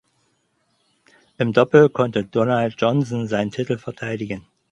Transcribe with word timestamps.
Im 1.37 1.53
Doppel 1.53 1.87
konnte 1.91 2.23
Donald 2.25 2.73
Johnson 2.81 3.27
seinen 3.27 3.51
Titel 3.51 3.77
verteidigen. 3.77 4.47